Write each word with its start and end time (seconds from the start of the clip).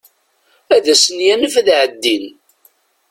Ad 0.75 0.85
asen-yanef 0.93 1.53
ad 1.61 1.67
ɛeddin. 1.79 2.25